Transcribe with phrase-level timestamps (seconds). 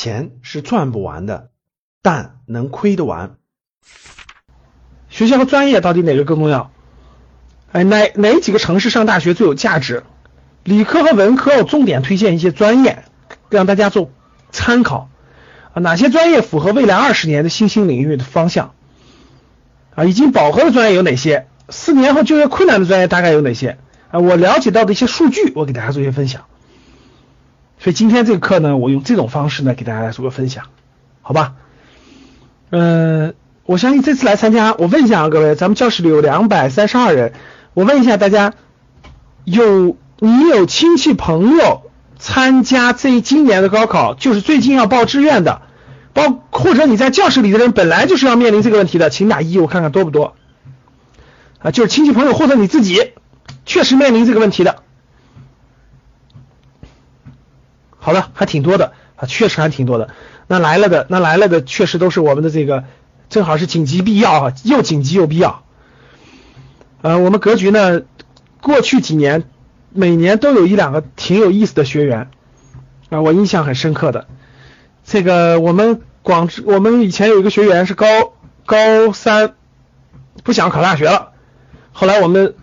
[0.00, 1.50] 钱是赚不完的，
[2.00, 3.34] 但能亏得完。
[5.10, 6.70] 学校和专业到底哪个更重要？
[7.70, 10.04] 哎，哪哪几个城市上大学最有价值？
[10.64, 13.04] 理科和文科，我重点推荐一些专业，
[13.50, 14.10] 让大家做
[14.50, 15.10] 参考
[15.74, 15.82] 啊。
[15.82, 18.72] 哪些专业符合未来二十年的新兴领域的方向？
[19.94, 21.46] 啊，已经饱和的专业有哪些？
[21.68, 23.76] 四年后就业困难的专业大概有哪些？
[24.10, 26.46] 啊，我了解到的一些数据，我给大家做一些分享。
[27.82, 30.64] 所以今天这个课呢，我用这种方式呢，给大家来做个分享，
[31.22, 31.54] 好吧？
[32.68, 33.34] 嗯，
[33.64, 37.32] 我相信这次来参加，我问一下啊，各位，咱们教室里有两百三十二人，
[37.72, 38.52] 我问一下大家，
[39.44, 45.62] 有你有亲戚朋友参加这今年的高考，就是最近要报志愿的，
[46.12, 50.34] 包或者你在教室里的人本来就是要面临这个问题的，请打一，我看看多不多。
[51.60, 53.12] 啊，就是亲戚朋友或者你自己
[53.64, 54.79] 确实面临这个问题的。
[58.00, 60.08] 好的，还挺多的啊，确实还挺多的。
[60.46, 62.84] 那来了的，那来了的，确实都是我们的这个，
[63.28, 65.62] 正好是紧急必要啊，又紧急又必要。
[67.02, 68.02] 呃，我们格局呢，
[68.60, 69.44] 过去几年
[69.90, 72.30] 每年都有一两个挺有意思的学员
[73.10, 74.26] 啊，我印象很深刻的。
[75.04, 78.06] 这个我们广，我们以前有一个学员是高
[78.64, 79.54] 高三，
[80.42, 81.32] 不想考大学了，
[81.92, 82.54] 后来我们。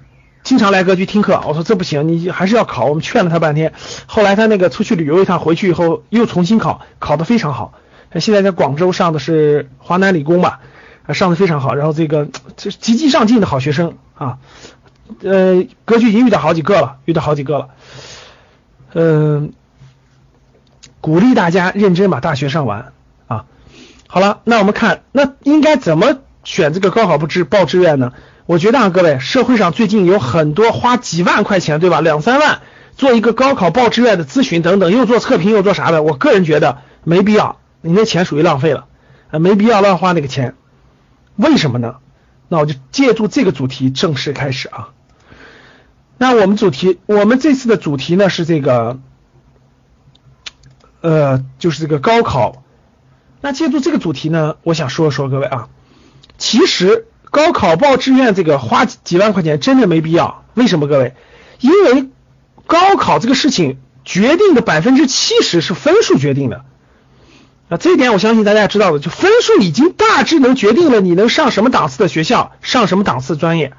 [0.47, 2.85] 经常来格局听课，我说这不行，你还是要考。
[2.85, 3.73] 我们劝了他半天，
[4.05, 7.73] 后来他那个出去旅游一趟，回去以后又重新考，考得非常好。
[8.11, 10.61] 他现在在广州上的是华南理工吧，
[11.13, 11.75] 上的非常好。
[11.75, 14.37] 然后这个这积极上进的好学生啊，
[15.21, 17.67] 呃，格局已经遇到好几个了，遇到好几个了。
[18.93, 19.51] 嗯，
[21.01, 22.93] 鼓励大家认真把大学上完
[23.27, 23.43] 啊。
[24.07, 28.13] 好了，那我们看，那应该怎么选这个高考不志报志愿呢？
[28.47, 31.99] 我觉得啊，各位，社会上最近有很多花几万块钱，对吧？
[31.99, 32.61] 两三万
[32.95, 38.87] 做一个高考报志愿的咨询等等，又做测评又做啥的，我个人觉得没必要，你那钱属于浪费了，
[39.31, 40.55] 啊，没必要乱花那个钱。
[41.35, 41.97] 为什么呢？
[42.47, 44.91] 那我就借助这个主题正式开始啊。
[46.17, 48.97] 那我们主题，我们这次的主题呢是这个，
[51.01, 52.63] 呃，就是这个高考。
[53.41, 55.67] 那借助这个主题呢，我想说说各位啊，
[56.37, 57.07] 其实。
[57.37, 61.13] 高考报志愿这个花几万块钱真的没必要，为什么各位？
[61.59, 62.09] 因为
[62.65, 66.65] 高考这个事情决定的百分之七十是分数决定的
[67.69, 73.73] 啊，这一点我相信大家知道的，就分数已经大致能决定了你能上什么档次的学校，上什么档次专业。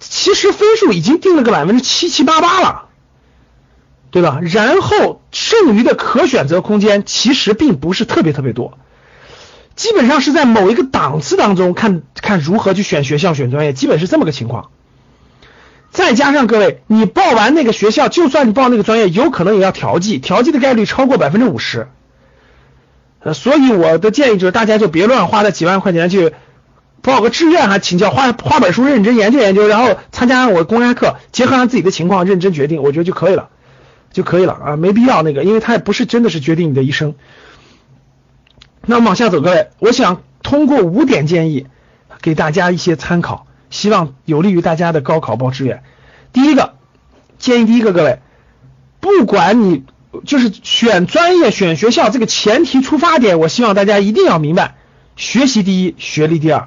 [0.00, 2.86] 其实分数已经定了个百分之七七八八了，
[4.10, 4.40] 对吧？
[4.42, 8.76] 然后剩余的可选择空间其实并不是特别特别多。
[9.76, 14.70] 基本上是在某一个档次当中看看如何去选学校选专业，基本是这么个情况。
[15.90, 21.88] 再加上各位，你报完那个学校，就算你报那个专业，有可能也要调剂，调剂的概率超过百分之五十。
[23.20, 26.32] 呃，所以我的建议就是，大家就别乱花那几万块钱去
[27.00, 33.48] 报个志愿，还请教花花本书认真研究研究，然后参加我公开课，结合上自己的情况认真决定，我觉得就可以了，
[34.12, 37.14] 就可以了啊，没必要那个，因为它也不是真的是决定你的一生。
[38.86, 41.66] 那往下走，各位，我想通过五点建议
[42.20, 45.82] 给大家一些参考，希望有利于大家的高考报志愿。
[46.32, 46.74] 第一个
[47.38, 48.20] 建议，第一个各位，
[49.00, 49.84] 不管你
[50.26, 54.74] 就是选专业、选学校，这个前提出发点，我希望大家一定要明白：
[55.16, 56.66] 学习第一，学历第二，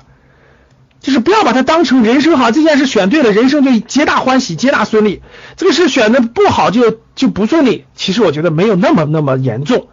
[1.00, 5.22] 就是不要把它当成人生好这件事选对了，人生就皆大欢喜、皆大顺利；
[5.56, 7.86] 这个事选的不好就就不顺利。
[7.96, 9.88] 其实我觉得没有那么那么严重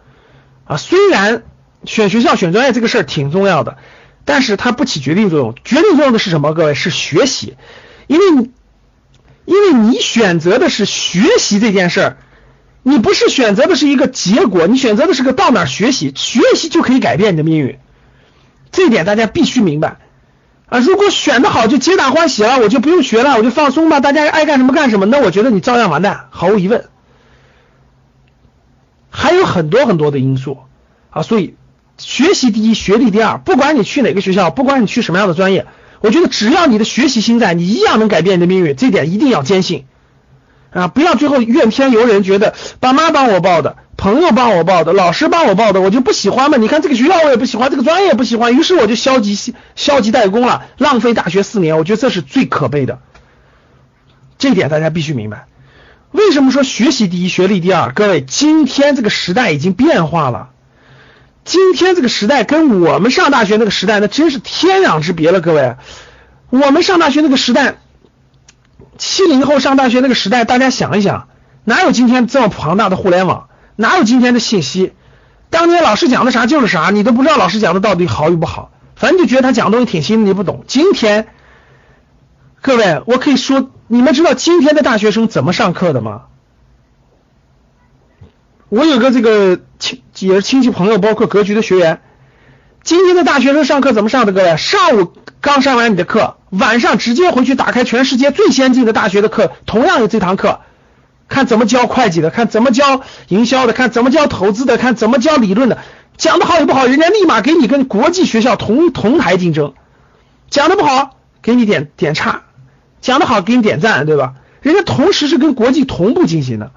[0.63, 1.43] 啊，虽然。
[1.85, 3.77] 选学校、选专业这个事儿挺重要的，
[4.25, 5.55] 但是它不起决定作用。
[5.63, 6.53] 决定作用的是什么？
[6.53, 7.55] 各位是学习，
[8.07, 8.51] 因为你
[9.45, 12.17] 因为你选择的是学习这件事儿，
[12.83, 17.77] 你不是选择的是一个结果，你选择的是个到哪学习，学习就可以改变你的命运。
[18.71, 19.97] 这一点大家必须明白
[20.67, 20.79] 啊！
[20.79, 26.89] 如果选的好就皆大欢喜了，我就不用学了，我就放松吧，大家爱干什么干什么，那我觉得你照样完蛋，毫无疑问。
[29.09, 30.59] 还有很多很多的因素
[31.09, 31.55] 啊，所以。
[31.97, 33.37] 学习第一，学历第二。
[33.37, 35.65] 不管你去哪个学校，不管你去什么样的专业，
[36.01, 38.75] 我觉得只要你的学习心在，你一样能改变你的命运。
[38.75, 39.85] 这点一定要坚信
[40.71, 40.87] 啊！
[40.89, 46.57] 不要最后怨天尤人，觉得爸妈帮我报的，朋友帮我报的，老师帮我报的，我就不喜欢嘛？
[46.57, 51.77] 你看这个学校我也不喜欢，这个专业也不喜欢，于是我就消极消极怠工了，浪费大学四年。
[51.77, 52.99] 我觉得这是最可悲的。
[54.37, 55.47] 这点大家必须明白。
[56.11, 57.93] 为什么说学习第一，学历第二？
[57.93, 60.49] 各位，今天这个时代已经变化了。
[61.45, 65.39] 今天这个时代跟我们上大学那个时代，那真是天壤之别了。
[65.39, 65.75] 各位，
[66.49, 67.77] 我们上大学那个时代，
[68.97, 71.27] 七零后上大学那个时代，大家想一想，
[71.63, 73.47] 哪有今天这么庞大的互联网？
[73.75, 74.93] 哪有今天的信息？
[75.51, 80.63] 当年老师讲的啥就是啥，你都不知道老师讲的到底好与不好，反正就觉得他讲的东西挺新，你不懂。
[80.67, 81.27] 今天，
[82.59, 86.23] 各位，我可以说，你们知道今天的大学生怎么上课的吗？
[88.69, 92.01] 我有个这个亲也是亲戚朋友，包括格局的学员，
[92.83, 94.31] 今天的大学生上课怎么上的？
[94.31, 100.61] 各位，上午刚上完你的课，晚上直接回去打开全世界最先进的大学的课，同样有这堂课，
[101.27, 105.79] 看怎么教会计的，看怎么教营销的，看怎么教投资的，看怎么教理论的，
[106.15, 109.73] 讲的好与不好，人家立马给你跟国际学校同同台竞争，
[110.49, 112.43] 讲的不好给你点点差，
[113.01, 114.35] 讲的好给你点赞，对吧？
[114.61, 116.71] 人家同时是跟国际同步进行的。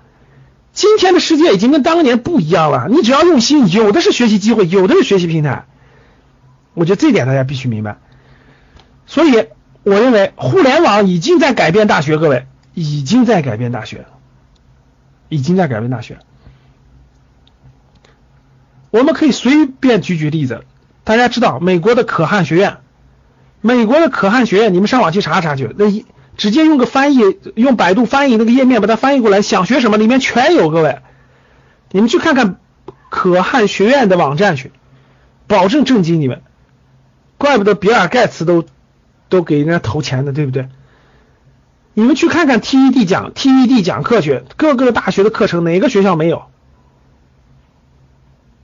[0.79, 5.65] 今天的世界已经跟当年不一样了，你只要用心，有的是学习机会，有的是学习平台。
[6.73, 7.99] 我觉得这点大家必须明白。
[9.05, 9.49] 所以
[9.83, 14.07] 我认为互联网已经在改变大学，各位已经在改变大学，
[15.29, 16.19] 已经在改变大学。
[18.93, 20.63] 我们可以随便举举例子，
[21.03, 22.77] 大家知道美国的可汗学院，
[23.63, 26.07] 美国的可汗学院，你们上网去查查去，那一。
[26.39, 27.21] 直接用个翻译，
[27.55, 30.71] 用百度翻译那个页面把它翻译过来，想学什么里面全有。
[30.71, 31.01] 各位，
[31.91, 32.59] 你们去看看
[33.11, 34.73] 可汗学院的网站去，
[35.47, 36.41] 保证震惊你们。
[37.37, 38.65] 怪不得比尔盖茨都
[39.29, 40.69] 都给人家投钱的，对不对？
[41.95, 46.45] 你们去看看 TED 讲 TED 讲课去，各个大学的课程哪个学校没有？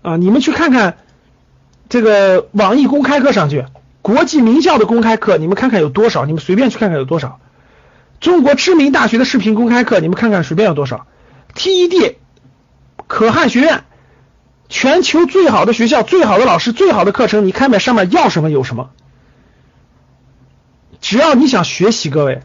[0.02, 0.98] 啊，你们去看看
[1.88, 3.64] 这个网易公开课上去，
[4.00, 6.24] 国际名校的公开课，你们看看有多少？
[6.24, 7.40] 你们随便去看看有多少？
[8.20, 11.06] 中国知名大学的视频公开课，你们看看随便有多少
[11.54, 12.14] ？TED
[13.06, 13.84] 可汗学院，
[14.68, 18.90] 全球最好的学校，最好的老师，最好的课程，你看看上面要什么有什么。
[21.00, 22.40] 只要你想学习，各位，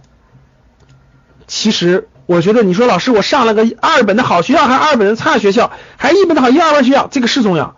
[1.47, 7.77] 其实我觉得你说老师，我上了个二本的好学校，还二本的差学校，还一本的好一二本学校，这个是重要，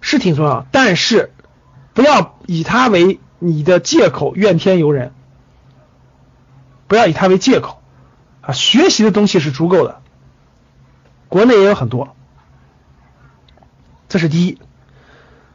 [0.00, 1.32] 是挺重要，但是
[1.94, 5.12] 不要以它为你的借口，怨天尤人。
[6.90, 7.80] 不要以它为借口
[8.40, 8.50] 啊！
[8.52, 10.00] 学习的东西是足够的，
[11.28, 12.16] 国内也有很多，
[14.08, 14.58] 这是第一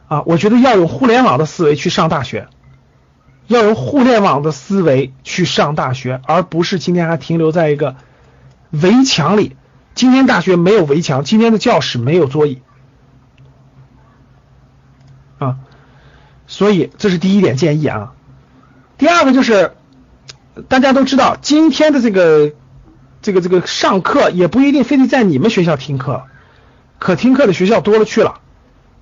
[0.08, 0.22] 啊！
[0.22, 2.48] 我觉得要用互联网的思维去上大学，
[3.48, 7.96] 要用互联网的思维去上大学，而不是今天还停留在一个
[8.70, 9.58] 围墙里。
[9.94, 12.62] 今天大学没有围墙，今天的教室没有桌椅
[15.36, 15.58] 啊！
[16.46, 18.14] 所以这是第一点建议啊。
[18.96, 19.75] 第二个就是。
[20.68, 22.52] 大家都知道，今天的这个
[23.20, 26.24] 这个这个上课也不一定非得在你们学校听课，
[26.98, 28.40] 可听课的学校多了去了。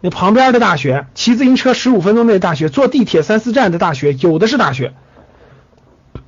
[0.01, 4.95] 那旁边的大学，骑自行车十五分钟内的大学，坐地铁三四站的大学，有的是大学。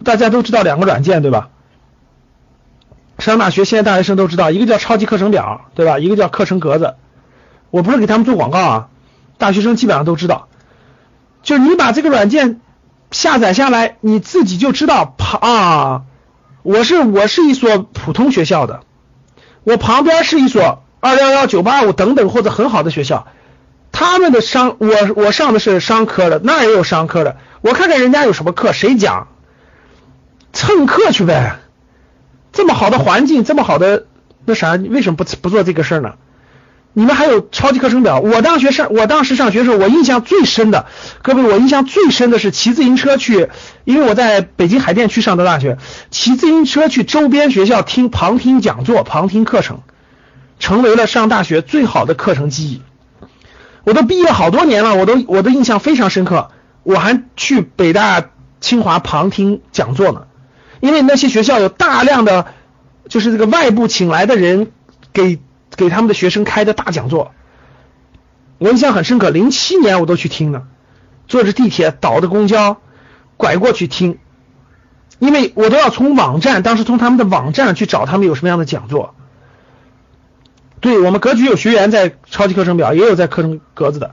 [0.04, 1.48] 大家都知道两个软件对吧？
[3.18, 5.98] 上大学现在大学生都知道，一个叫超级课程表对吧？
[5.98, 6.94] 一个叫课程格子。
[7.70, 8.88] 我不是给他们做广告啊，
[9.38, 10.48] 大学生基本上都知道。
[11.42, 12.60] 就是你把这个软件。
[13.10, 16.02] 下载下来，你自己就知道啊，
[16.62, 18.80] 我是我是一所普通学校的，
[19.64, 23.26] 我旁边是一所二幺幺九八五等等或者很好的学校，
[23.92, 29.28] 他们的商我我上的是商科的，那也有商科的，我看看人家有什么课，谁讲，
[30.52, 31.58] 蹭课去呗，
[32.52, 34.06] 这么好的环境，这么好的
[34.44, 36.14] 那啥，为什么不不做这个事儿呢？
[36.98, 38.20] 你们还有超级课程表？
[38.20, 40.86] 我当学上，我当时上学的时候，我印象最深的，
[41.20, 43.50] 各位，我印象最深的是骑自行车去，
[43.84, 45.76] 因为我在北京海淀区上的大学，
[46.10, 49.80] 骑自行车去周边学校听旁听讲座、旁听课程，
[50.58, 52.80] 成为了上大学最好的课程记忆。
[53.84, 56.50] 我都毕业好多年了，我都我的印象非常深刻。
[56.82, 58.30] 我还去北大、
[58.62, 60.22] 清华旁听讲座呢，
[60.80, 62.46] 因为那些学校有大量的，
[63.10, 64.68] 就是这个外部请来的人
[65.12, 65.38] 给。
[65.74, 67.32] 给他们的学生开的大讲座，
[68.58, 69.30] 我印象很深刻。
[69.30, 70.64] 零七年我都去听了，
[71.26, 72.80] 坐着地铁倒的公交，
[73.36, 74.18] 拐过去听，
[75.18, 79.14] 因为我都要从网站，当时从他们的网站去找他们有什么样的讲座。
[80.80, 84.12] 对我们格局有学员在超级课程表，也有在课程格子的，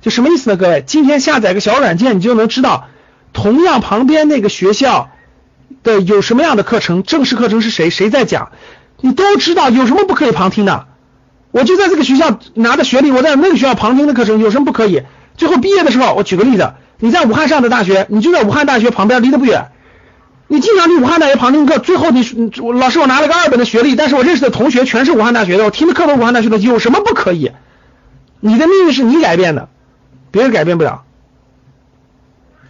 [0.00, 0.56] 就什么意思呢？
[0.56, 2.88] 各位，今天下载个小软件，你就能知道，
[3.32, 5.10] 同样旁边那个学校
[5.84, 8.50] 的有什么样的课程，正式课程是谁谁在讲，
[9.00, 10.87] 你都知道，有什么不可以旁听的？
[11.50, 15.02] 我就在这个学校拿的学历，我在那个学校旁听的课程有什么不可以？
[15.36, 19.70] 最后毕业的时候，我举个例子，你在武汉上的大学，你就在武汉大学旁边，离得不远，
[20.46, 22.22] 你经常去武汉大学旁听课，最后你
[22.78, 27.52] 老师我拿了个二本的学历，但是我认识的同学全是武汉大学的，我听的课都是武汉大学的，有什么不可以？
[28.40, 29.68] 你的命运是你改变的，
[30.30, 31.04] 别人改变不了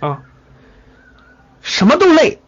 [0.01, 0.21] 啊，
[1.63, 2.39] 什么都累，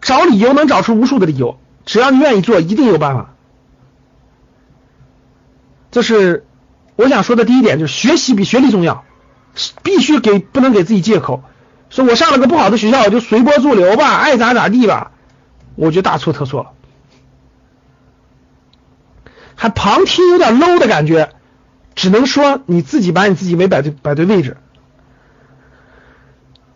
[0.00, 3.34] 找理由能找出无数的理由，只要你愿意做，一定有办法。
[5.90, 6.46] 这是
[6.96, 9.04] 我想说的第一点，就是学习比学历重要，
[9.82, 11.42] 必须给不能给自己借口，
[11.90, 15.12] 说我上了个不好的学校，我就随波逐流吧，爱咋咋地吧，
[15.74, 16.70] 我觉得大错特错了，
[19.54, 21.30] 还旁听有点 low 的感觉，
[21.94, 24.56] 只能说你自己把你自己没摆对摆对位置。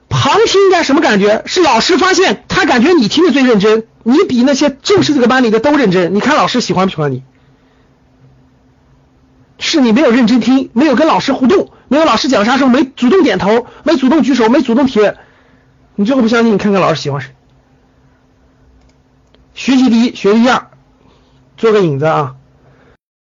[0.09, 1.43] 旁听应该什么感觉？
[1.47, 6.15] 是老师发现他感觉你听的最认真，你比那些正式这个班里的都认真。
[6.15, 7.25] 你看老师喜欢不喜欢你？
[9.63, 15.17] 是你没有认真听，没有跟老师互动，没有老师讲啥时候没主动点头，没主动举手，没主动提问。
[15.95, 17.31] 你最后不相信，你看看老师喜欢谁？
[19.55, 20.67] 学习第一，学习第二，
[21.57, 22.35] 做个引子啊。